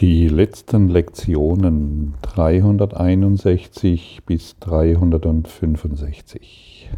[0.00, 6.90] Die letzten Lektionen 361 bis 365.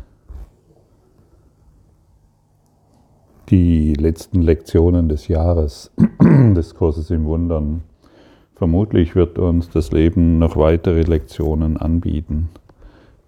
[3.51, 7.85] Die letzten Lektionen des Jahres des Kurses im Wundern.
[8.57, 12.49] Vermutlich wird uns das Leben noch weitere Lektionen anbieten,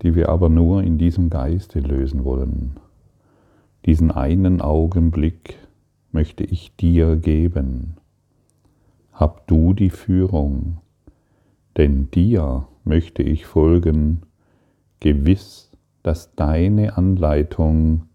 [0.02, 2.72] die wir aber nur in diesem Geiste lösen wollen.
[3.86, 5.58] Diesen einen Augenblick
[6.10, 7.99] möchte ich dir geben
[9.20, 10.78] hab du die Führung,
[11.76, 14.22] denn dir möchte ich folgen,
[15.00, 15.70] gewiss,
[16.02, 18.08] dass deine Anleitung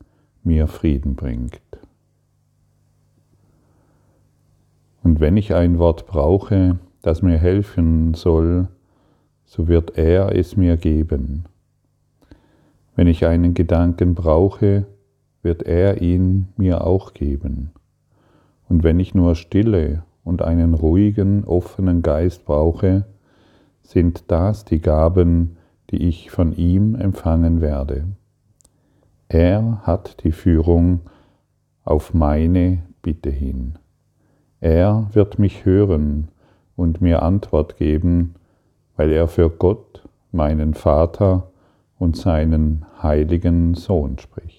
[0.44, 1.62] mir Frieden bringt.
[5.04, 8.67] Und wenn ich ein Wort brauche, das mir helfen soll,
[9.45, 11.44] so wird er es mir geben.
[12.95, 14.88] Wenn ich einen Gedanken brauche,
[15.44, 17.69] wird er ihn mir auch geben.
[18.67, 23.06] Und wenn ich nur Stille und einen ruhigen, offenen Geist brauche,
[23.84, 25.56] sind das die Gaben,
[25.92, 28.06] die ich von ihm empfangen werde.
[29.30, 31.02] Er hat die Führung
[31.84, 33.76] auf meine Bitte hin.
[34.59, 36.30] Er wird mich hören
[36.76, 38.36] und mir Antwort geben,
[38.98, 41.52] weil er für Gott, meinen Vater
[41.98, 44.55] und seinen heiligen Sohn spricht.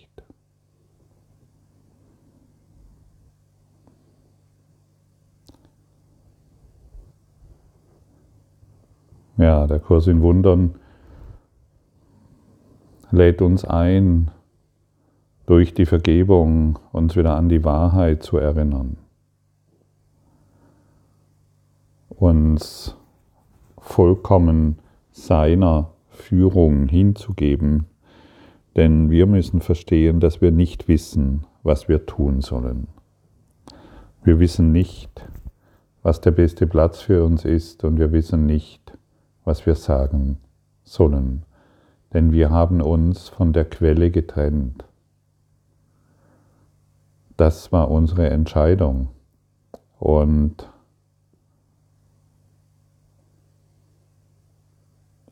[9.39, 10.77] Ja, der Kurs in Wundern
[13.11, 14.31] lädt uns ein,
[15.45, 18.97] durch die Vergebung uns wieder an die Wahrheit zu erinnern,
[22.09, 22.97] uns
[23.79, 24.79] vollkommen
[25.13, 27.87] seiner Führung hinzugeben,
[28.75, 32.89] denn wir müssen verstehen, dass wir nicht wissen, was wir tun sollen.
[34.25, 35.29] Wir wissen nicht,
[36.03, 38.96] was der beste Platz für uns ist und wir wissen nicht,
[39.47, 40.39] was wir sagen
[40.83, 41.45] sollen,
[42.13, 44.85] denn wir haben uns von der Quelle getrennt.
[47.37, 49.09] Das war unsere Entscheidung.
[49.99, 50.69] Und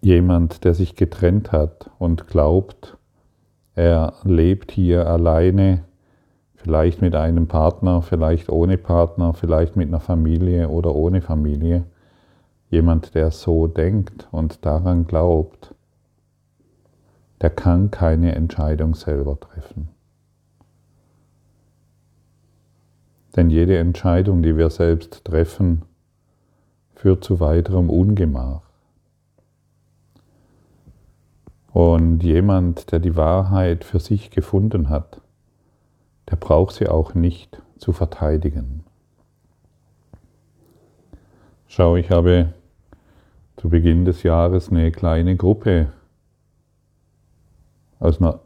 [0.01, 2.97] jemand, der sich getrennt hat und glaubt,
[3.75, 5.85] er lebt hier alleine,
[6.55, 11.85] vielleicht mit einem Partner, vielleicht ohne Partner, vielleicht mit einer Familie oder ohne Familie,
[12.75, 15.73] Jemand, der so denkt und daran glaubt,
[17.41, 19.91] der kann keine Entscheidung selber treffen.
[23.37, 25.83] Denn jede Entscheidung, die wir selbst treffen,
[26.97, 28.63] führt zu weiterem Ungemach.
[31.73, 35.21] Und jemand, der die Wahrheit für sich gefunden hat,
[36.29, 38.83] der braucht sie auch nicht zu verteidigen.
[41.69, 42.53] Schau, ich habe
[43.65, 45.87] zu Beginn des Jahres eine kleine Gruppe
[47.99, 48.41] aus, einer,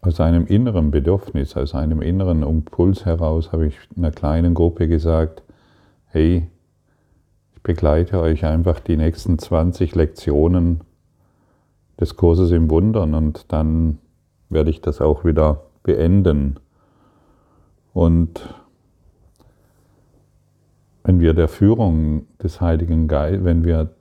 [0.00, 5.44] aus einem inneren Bedürfnis, aus einem inneren Impuls heraus, habe ich einer kleinen Gruppe gesagt,
[6.06, 6.48] hey,
[7.54, 10.80] ich begleite euch einfach die nächsten 20 Lektionen
[12.00, 13.98] des Kurses im Wundern und dann
[14.48, 16.58] werde ich das auch wieder beenden.
[17.92, 18.52] Und
[21.04, 23.94] wenn wir der Führung des Heiligen Geistes, wenn wir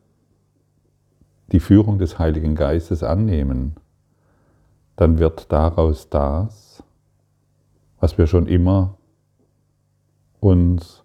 [1.51, 3.75] die Führung des Heiligen Geistes annehmen,
[4.95, 6.83] dann wird daraus das,
[7.99, 8.97] was wir schon immer
[10.39, 11.03] uns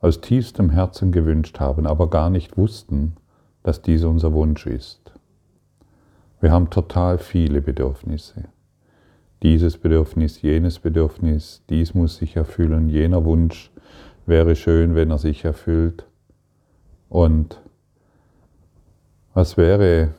[0.00, 3.16] aus tiefstem Herzen gewünscht haben, aber gar nicht wussten,
[3.62, 5.12] dass dies unser Wunsch ist.
[6.40, 8.44] Wir haben total viele Bedürfnisse.
[9.42, 13.70] Dieses Bedürfnis, jenes Bedürfnis, dies muss sich erfüllen, jener Wunsch
[14.26, 16.06] wäre schön, wenn er sich erfüllt.
[17.08, 17.60] Und
[19.36, 20.14] was wäre,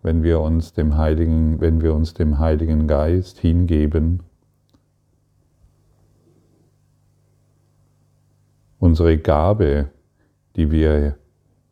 [0.00, 4.22] wenn wir uns dem Heiligen, wenn wir uns dem Heiligen Geist hingeben,
[8.78, 9.90] unsere Gabe,
[10.56, 11.18] die wir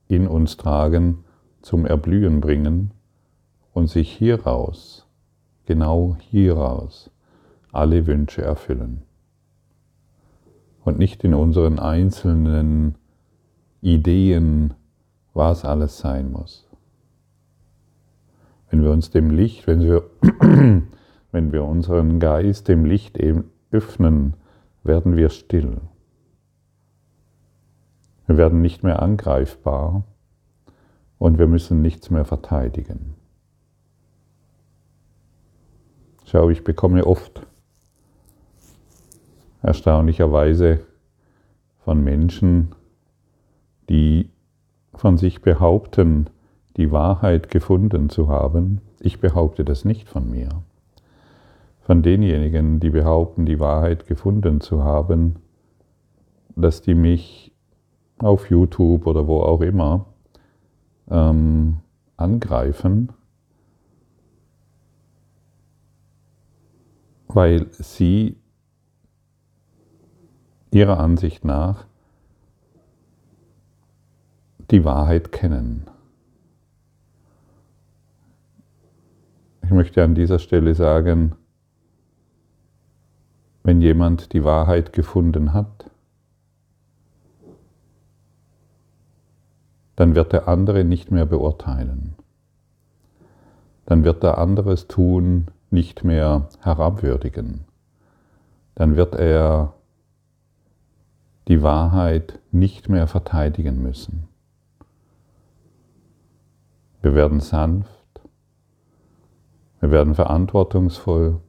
[0.07, 1.25] in uns tragen,
[1.63, 2.91] zum Erblühen bringen
[3.73, 5.07] und sich hieraus,
[5.65, 7.11] genau hieraus,
[7.73, 9.01] alle Wünsche erfüllen.
[10.85, 12.97] Und nicht in unseren einzelnen
[13.81, 14.75] Ideen,
[15.33, 16.69] was alles sein muss.
[18.73, 20.11] Wenn wir uns dem Licht, wenn wir,
[21.31, 24.33] wenn wir unseren Geist dem Licht eben öffnen,
[24.83, 25.77] werden wir still.
[28.27, 30.05] Wir werden nicht mehr angreifbar
[31.19, 33.15] und wir müssen nichts mehr verteidigen.
[36.25, 37.47] Schau, ich bekomme oft
[39.61, 40.81] erstaunlicherweise
[41.85, 42.75] von Menschen
[43.91, 44.31] die
[44.95, 46.31] von sich behaupten,
[46.77, 50.49] die Wahrheit gefunden zu haben, ich behaupte das nicht von mir.
[51.81, 55.37] Von denjenigen, die behaupten, die Wahrheit gefunden zu haben,
[56.55, 57.53] dass die mich
[58.19, 60.07] auf YouTube oder wo auch immer
[61.11, 61.79] ähm,
[62.17, 63.13] angreifen,
[67.29, 68.37] weil sie
[70.71, 71.87] ihrer Ansicht nach
[74.71, 75.92] die Wahrheit kennen.
[79.63, 81.35] Ich möchte an dieser Stelle sagen,
[83.63, 85.91] wenn jemand die Wahrheit gefunden hat,
[89.97, 92.15] dann wird der andere nicht mehr beurteilen.
[93.87, 97.65] Dann wird der anderes Tun nicht mehr herabwürdigen.
[98.75, 99.75] Dann wird er
[101.49, 104.29] die Wahrheit nicht mehr verteidigen müssen.
[107.03, 108.02] Wir werden sanft,
[109.83, 111.41] wir werden verantwortungsvoll,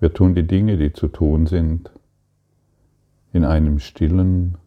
[0.00, 1.92] wir tun die Dinge, die zu tun sind,
[3.32, 4.58] in einem stillen,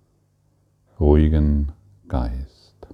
[0.98, 1.74] ruhigen
[2.08, 2.88] Geist.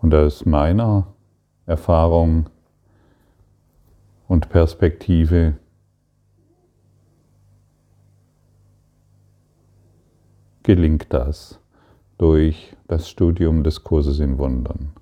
[0.00, 1.08] Und aus meiner
[1.66, 2.48] Erfahrung
[4.28, 5.56] und Perspektive
[10.62, 11.61] gelingt das
[12.22, 14.92] durch das Studium des Kurses in Wundern.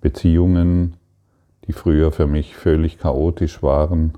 [0.00, 0.96] Beziehungen,
[1.66, 4.16] die früher für mich völlig chaotisch waren,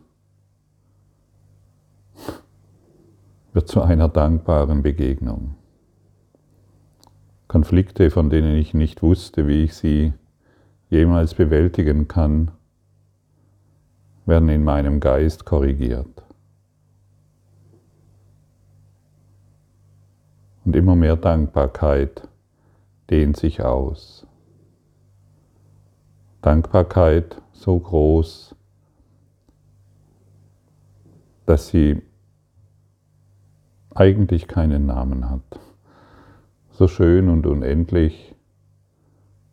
[3.53, 5.57] wird zu einer dankbaren Begegnung.
[7.49, 10.13] Konflikte, von denen ich nicht wusste, wie ich sie
[10.91, 12.53] jemals bewältigen kann,
[14.27, 16.23] werden in meinem Geist korrigiert.
[20.71, 22.29] Und immer mehr Dankbarkeit
[23.11, 24.25] dehnt sich aus.
[26.43, 28.55] Dankbarkeit so groß,
[31.45, 32.01] dass sie
[33.97, 35.59] eigentlich keinen Namen hat.
[36.71, 38.37] So schön und unendlich,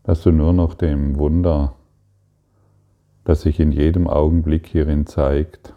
[0.03, 1.73] dass du nur noch dem Wunder,
[3.23, 5.73] das sich in jedem Augenblick hierin zeigt,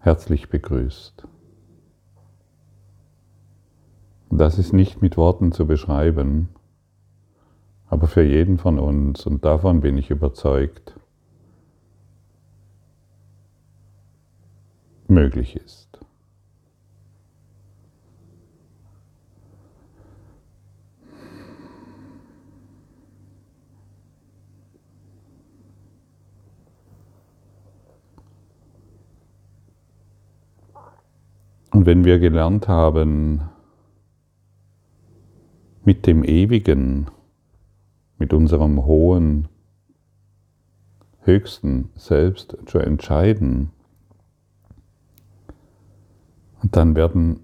[0.00, 1.26] herzlich begrüßt.
[4.30, 6.48] Das ist nicht mit Worten zu beschreiben,
[7.86, 10.98] aber für jeden von uns, und davon bin ich überzeugt,
[15.06, 16.00] möglich ist.
[31.90, 33.42] Wenn wir gelernt haben,
[35.82, 37.08] mit dem Ewigen,
[38.16, 39.48] mit unserem hohen,
[41.22, 43.72] höchsten Selbst zu entscheiden,
[46.62, 47.40] dann werden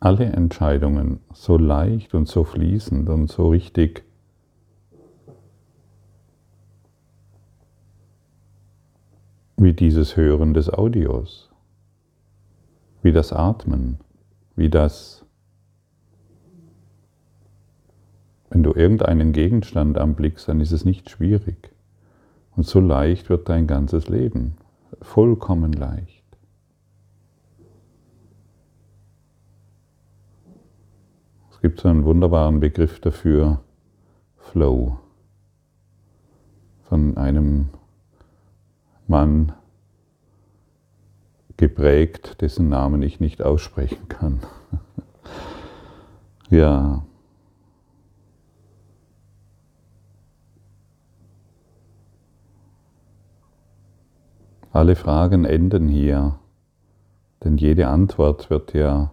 [0.00, 4.04] alle Entscheidungen so leicht und so fließend und so richtig
[9.56, 11.51] wie dieses Hören des Audios,
[13.02, 13.98] wie das Atmen,
[14.56, 15.24] wie das,
[18.50, 21.72] wenn du irgendeinen Gegenstand anblickst, dann ist es nicht schwierig.
[22.54, 24.56] Und so leicht wird dein ganzes Leben,
[25.00, 26.22] vollkommen leicht.
[31.62, 33.60] gibt so einen wunderbaren Begriff dafür,
[34.36, 34.98] Flow,
[36.82, 37.68] von einem
[39.06, 39.52] Mann
[41.62, 44.40] geprägt, dessen Namen ich nicht aussprechen kann.
[46.50, 47.06] ja.
[54.72, 56.40] Alle Fragen enden hier,
[57.44, 59.12] denn jede Antwort wird ja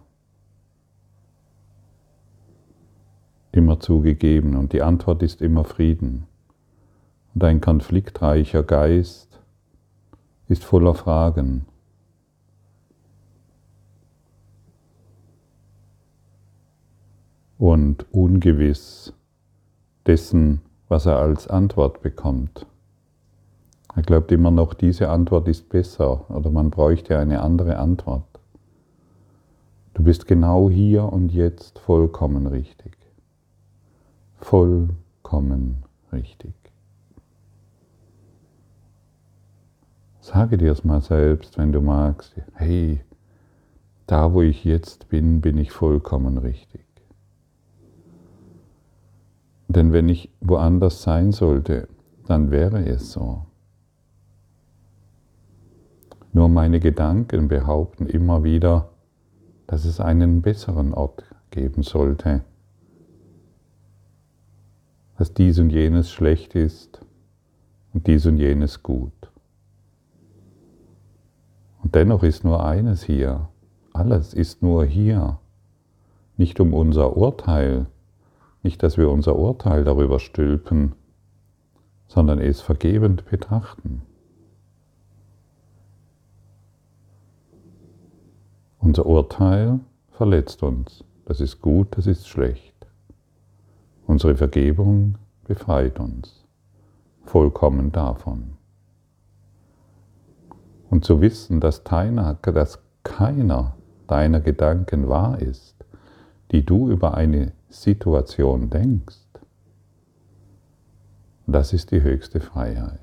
[3.52, 6.26] immer zugegeben und die Antwort ist immer Frieden.
[7.32, 9.40] Und ein konfliktreicher Geist
[10.48, 11.69] ist voller Fragen.
[17.60, 19.12] Und ungewiss
[20.06, 22.66] dessen, was er als Antwort bekommt.
[23.94, 28.24] Er glaubt immer noch, diese Antwort ist besser oder man bräuchte eine andere Antwort.
[29.94, 33.00] Du bist genau hier und jetzt vollkommen richtig
[34.40, 36.54] vollkommen richtig.
[40.20, 43.00] Sage dir es mal selbst, wenn du magst, hey,
[44.06, 46.84] da wo ich jetzt bin, bin ich vollkommen richtig.
[49.70, 51.86] Denn wenn ich woanders sein sollte,
[52.26, 53.46] dann wäre es so.
[56.32, 58.88] Nur meine Gedanken behaupten immer wieder,
[59.68, 61.22] dass es einen besseren Ort
[61.52, 62.42] geben sollte,
[65.18, 67.06] dass dies und jenes schlecht ist
[67.94, 69.30] und dies und jenes gut.
[71.80, 73.48] Und dennoch ist nur eines hier,
[73.92, 75.38] alles ist nur hier,
[76.36, 77.86] nicht um unser Urteil,
[78.62, 80.94] nicht, dass wir unser Urteil darüber stülpen,
[82.06, 84.02] sondern es vergebend betrachten.
[88.78, 91.04] Unser Urteil verletzt uns.
[91.24, 92.74] Das ist gut, das ist schlecht.
[94.06, 96.40] Unsere Vergebung befreit uns
[97.30, 98.56] vollkommen davon.
[100.90, 103.76] Und zu wissen, dass keiner, dass keiner
[104.08, 105.79] deiner Gedanken wahr ist,
[106.50, 109.16] die du über eine Situation denkst,
[111.46, 113.00] das ist die höchste Freiheit.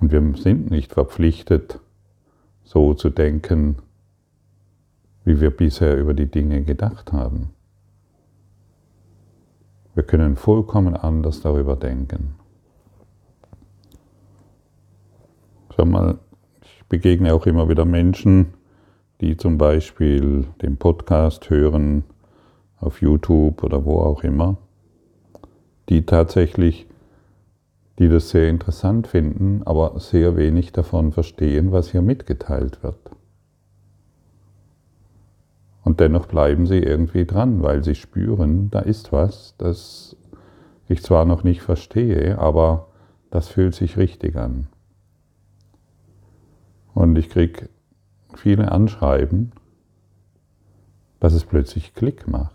[0.00, 1.80] Und wir sind nicht verpflichtet,
[2.62, 3.76] so zu denken,
[5.24, 7.50] wie wir bisher über die Dinge gedacht haben.
[9.94, 12.36] Wir können vollkommen anders darüber denken.
[15.74, 16.18] Schau mal,
[16.88, 18.54] begegne auch immer wieder Menschen,
[19.20, 22.04] die zum Beispiel den Podcast hören
[22.80, 24.56] auf YouTube oder wo auch immer,
[25.88, 26.86] die tatsächlich,
[27.98, 32.98] die das sehr interessant finden, aber sehr wenig davon verstehen, was hier mitgeteilt wird.
[35.82, 40.16] Und dennoch bleiben sie irgendwie dran, weil sie spüren, da ist was, das
[40.88, 42.88] ich zwar noch nicht verstehe, aber
[43.30, 44.68] das fühlt sich richtig an.
[46.94, 47.68] Und ich kriege
[48.34, 49.52] viele Anschreiben,
[51.20, 52.54] dass es plötzlich Klick macht.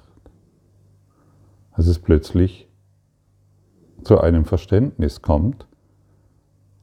[1.76, 2.68] Dass es plötzlich
[4.04, 5.68] zu einem Verständnis kommt,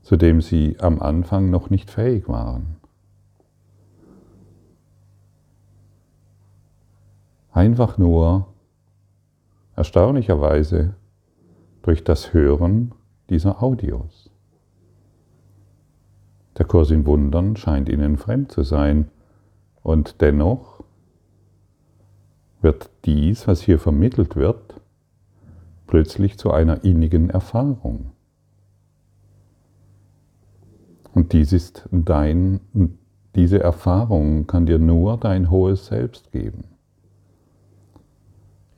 [0.03, 2.77] zu dem sie am Anfang noch nicht fähig waren.
[7.53, 8.47] Einfach nur
[9.77, 10.95] erstaunlicherweise
[11.83, 12.93] durch das Hören
[13.29, 14.31] dieser Audios.
[16.59, 19.09] Der Kurs in Wundern scheint ihnen fremd zu sein
[19.83, 20.83] und dennoch
[22.61, 24.81] wird dies, was hier vermittelt wird,
[25.87, 28.13] plötzlich zu einer innigen Erfahrung.
[31.15, 32.61] Und dies ist dein,
[33.35, 36.65] diese Erfahrung kann dir nur dein hohes Selbst geben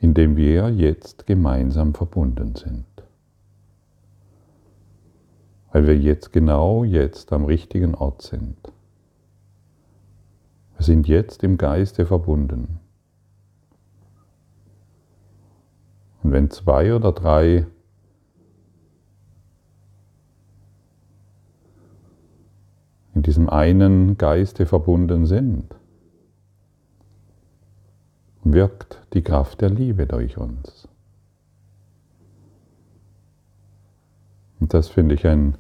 [0.03, 2.85] indem wir jetzt gemeinsam verbunden sind.
[5.73, 8.57] Weil wir jetzt genau jetzt am richtigen Ort sind.
[10.77, 12.79] Wir sind jetzt im Geiste verbunden.
[16.23, 17.67] Und wenn zwei oder drei
[23.15, 25.75] in diesem einen Geiste verbunden sind,
[28.45, 30.89] wirkt die Kraft der Liebe durch uns.
[34.63, 35.57] Und das finde ich ein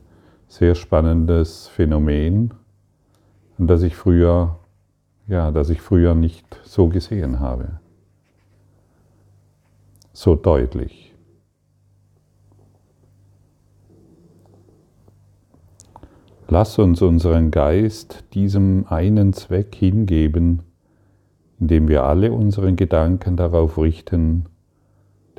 [0.46, 2.54] sehr spannendes Phänomen,
[3.58, 4.60] das ich früher,
[5.26, 7.80] ja, das ich früher nicht so gesehen habe.
[10.12, 11.12] So deutlich.
[16.46, 20.62] Lass uns unseren Geist diesem einen Zweck hingeben,
[21.58, 24.46] indem wir alle unseren Gedanken darauf richten,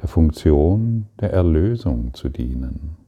[0.01, 3.02] der Funktion der Erlösung zu dienen.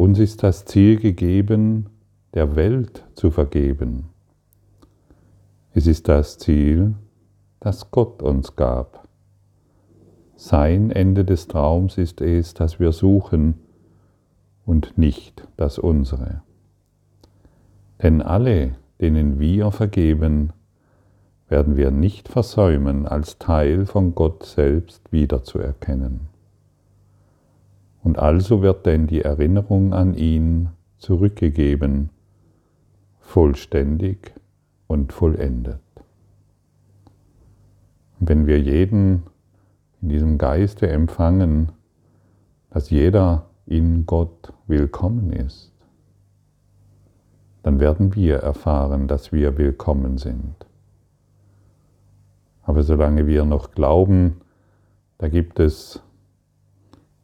[0.00, 1.90] Uns ist das Ziel gegeben,
[2.32, 4.08] der Welt zu vergeben.
[5.74, 6.94] Es ist das Ziel,
[7.60, 9.06] das Gott uns gab.
[10.36, 13.60] Sein Ende des Traums ist es, das wir suchen
[14.64, 16.40] und nicht das unsere.
[18.02, 20.54] Denn alle, denen wir vergeben,
[21.50, 26.29] werden wir nicht versäumen, als Teil von Gott selbst wiederzuerkennen.
[28.02, 32.10] Und also wird denn die Erinnerung an ihn zurückgegeben,
[33.20, 34.32] vollständig
[34.86, 35.80] und vollendet.
[38.20, 39.24] wenn wir jeden
[40.02, 41.72] in diesem Geiste empfangen,
[42.68, 45.72] dass jeder in Gott willkommen ist,
[47.62, 50.54] dann werden wir erfahren, dass wir willkommen sind.
[52.62, 54.40] Aber solange wir noch glauben,
[55.18, 56.02] da gibt es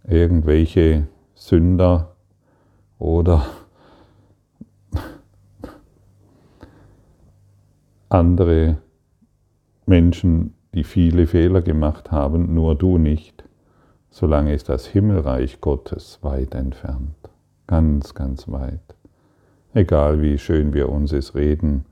[0.09, 2.17] irgendwelche Sünder
[2.99, 3.47] oder
[8.09, 8.79] andere
[9.85, 13.45] Menschen, die viele Fehler gemacht haben, nur du nicht,
[14.11, 17.17] solange ist das Himmelreich Gottes weit entfernt,
[17.67, 18.95] ganz, ganz weit.
[19.75, 21.85] Egal wie schön wir uns es reden,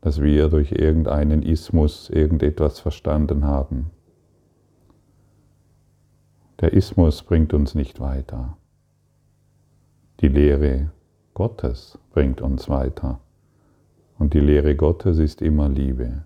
[0.00, 3.90] dass wir durch irgendeinen Ismus irgendetwas verstanden haben.
[6.60, 8.56] Der Ismus bringt uns nicht weiter.
[10.20, 10.90] Die Lehre
[11.34, 13.18] Gottes bringt uns weiter.
[14.20, 16.22] Und die Lehre Gottes ist immer Liebe,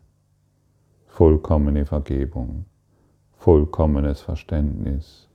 [1.07, 2.67] vollkommene Vergebung,
[3.39, 5.29] vollkommenes Verständnis,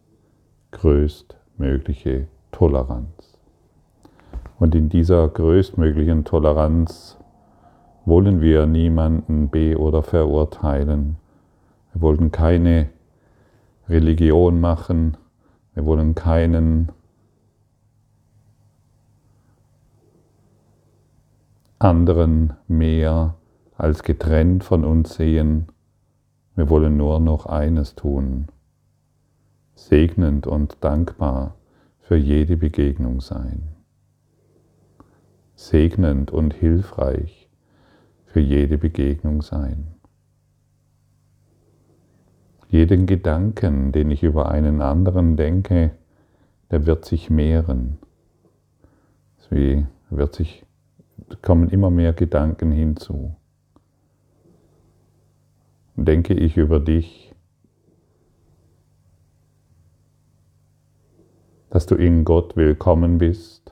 [0.69, 3.39] größtmögliche Toleranz.
[4.59, 7.17] Und in dieser größtmöglichen Toleranz
[8.05, 11.15] wollen wir niemanden be- oder verurteilen.
[11.93, 12.89] Wir wollen keine
[13.89, 15.17] Religion machen.
[15.73, 16.91] Wir wollen keinen
[21.79, 23.35] anderen mehr
[23.75, 25.67] als getrennt von uns sehen.
[26.55, 28.47] Wir wollen nur noch eines tun,
[29.75, 31.55] segnend und dankbar
[31.99, 33.69] für jede Begegnung sein,
[35.55, 37.49] segnend und hilfreich
[38.25, 39.92] für jede Begegnung sein.
[42.73, 45.91] Jeden Gedanken, den ich über einen anderen denke,
[46.71, 47.99] der wird sich mehren.
[49.37, 49.51] Es
[50.09, 50.65] wird sich
[51.43, 53.35] kommen immer mehr Gedanken hinzu.
[55.95, 57.35] Denke ich über dich,
[61.69, 63.71] dass du in Gott willkommen bist,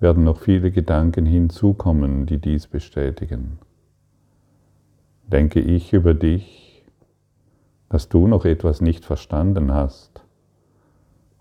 [0.00, 3.58] werden noch viele Gedanken hinzukommen, die dies bestätigen.
[5.26, 6.69] Denke ich über dich,
[7.90, 10.24] dass du noch etwas nicht verstanden hast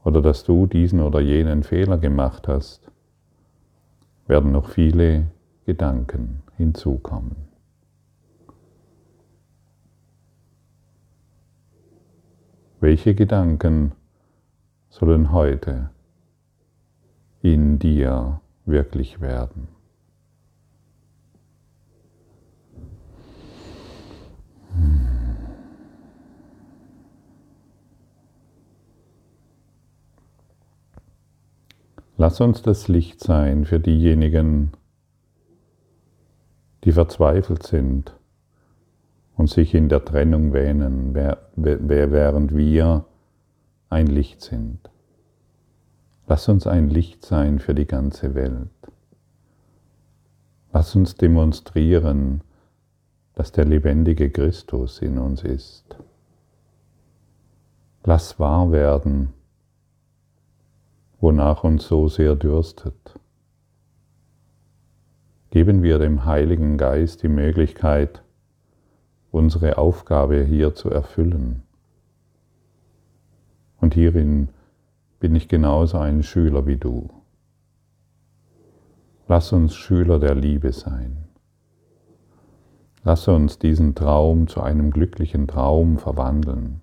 [0.04, 2.92] oder dass du diesen oder jenen Fehler gemacht hast,
[4.26, 5.28] werden noch viele
[5.66, 7.36] Gedanken hinzukommen.
[12.80, 13.92] Welche Gedanken
[14.90, 15.92] sollen heute
[17.42, 19.79] in dir wirklich werden?
[32.22, 34.74] Lass uns das Licht sein für diejenigen,
[36.84, 38.14] die verzweifelt sind
[39.38, 43.06] und sich in der Trennung wähnen, während wir
[43.90, 44.90] ein Licht sind.
[46.28, 48.68] Lass uns ein Licht sein für die ganze Welt.
[50.74, 52.42] Lass uns demonstrieren,
[53.36, 55.98] dass der lebendige Christus in uns ist.
[58.04, 59.32] Lass wahr werden,
[61.20, 63.20] wonach uns so sehr dürstet.
[65.52, 68.22] Geben wir dem Heiligen Geist die Möglichkeit,
[69.32, 71.64] unsere Aufgabe hier zu erfüllen.
[73.82, 74.50] Und hierin
[75.20, 77.10] bin ich genauso ein Schüler wie du.
[79.28, 81.26] Lass uns Schüler der Liebe sein.
[83.04, 86.82] Lass uns diesen Traum zu einem glücklichen Traum verwandeln.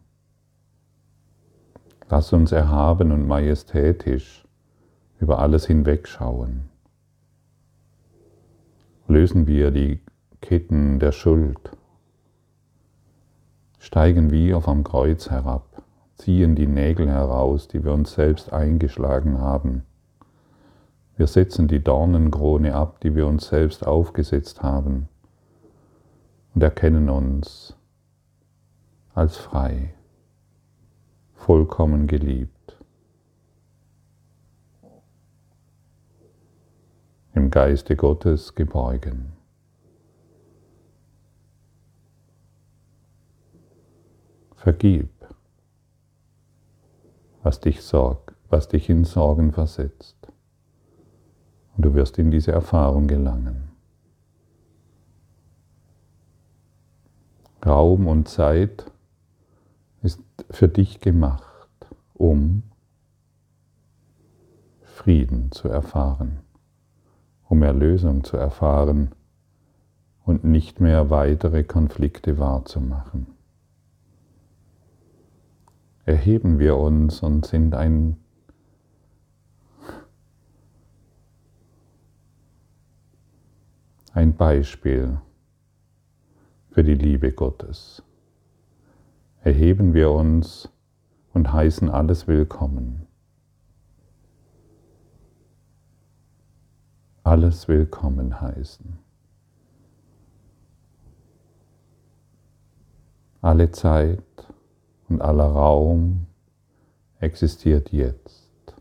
[2.08, 4.46] Lass uns erhaben und majestätisch
[5.18, 6.68] über alles hinwegschauen.
[9.08, 10.00] Lösen wir die
[10.40, 11.58] Ketten der Schuld,
[13.78, 15.82] steigen wir vom Kreuz herab,
[16.14, 19.82] ziehen die Nägel heraus, die wir uns selbst eingeschlagen haben.
[21.16, 25.08] Wir setzen die Dornenkrone ab, die wir uns selbst aufgesetzt haben
[26.54, 27.76] und erkennen uns
[29.14, 29.95] als frei
[31.36, 32.76] vollkommen geliebt.
[37.34, 39.32] Im Geiste Gottes geborgen.
[44.56, 45.10] Vergib,
[47.42, 50.16] was dich sorgt, was dich in Sorgen versetzt.
[51.76, 53.70] Und du wirst in diese Erfahrung gelangen.
[57.64, 58.90] Raum und Zeit
[60.02, 61.68] ist für dich gemacht,
[62.14, 62.62] um
[64.82, 66.38] Frieden zu erfahren,
[67.48, 69.10] um Erlösung zu erfahren
[70.24, 73.26] und nicht mehr weitere Konflikte wahrzumachen.
[76.04, 78.16] Erheben wir uns und sind ein
[84.16, 85.18] ein Beispiel
[86.70, 88.02] für die Liebe Gottes
[89.46, 90.68] erheben wir uns
[91.32, 93.06] und heißen alles willkommen.
[97.22, 98.98] Alles willkommen heißen.
[103.40, 104.18] Alle Zeit
[105.08, 106.26] und aller Raum
[107.20, 108.74] existiert jetzt.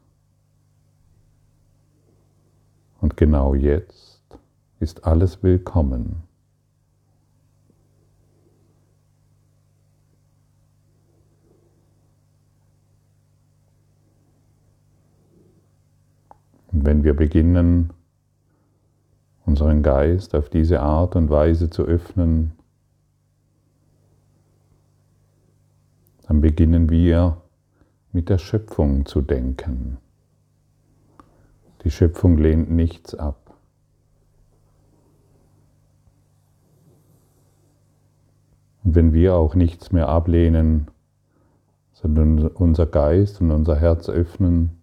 [3.02, 4.24] Und genau jetzt
[4.80, 6.24] ist alles willkommen.
[16.76, 17.94] Und wenn wir beginnen,
[19.46, 22.52] unseren Geist auf diese Art und Weise zu öffnen,
[26.28, 27.38] dann beginnen wir
[28.12, 30.00] mit der Schöpfung zu denken.
[31.86, 33.56] Die Schöpfung lehnt nichts ab.
[38.84, 40.92] Und wenn wir auch nichts mehr ablehnen,
[41.94, 44.82] sondern unser Geist und unser Herz öffnen,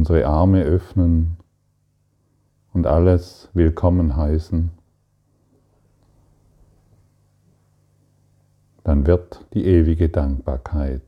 [0.00, 1.36] unsere Arme öffnen
[2.72, 4.70] und alles willkommen heißen,
[8.82, 11.02] dann wird die ewige Dankbarkeit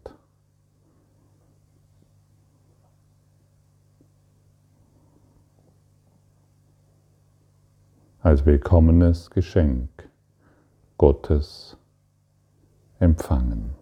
[8.21, 9.89] als willkommenes Geschenk
[10.99, 11.79] Gottes
[12.99, 13.82] empfangen.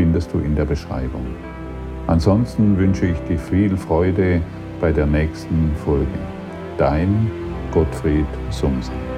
[0.00, 1.26] findest du in der Beschreibung.
[2.06, 4.40] Ansonsten wünsche ich dir viel Freude
[4.80, 6.06] bei der nächsten Folge.
[6.78, 7.30] Dein
[7.70, 9.09] Gottfried Sumsen.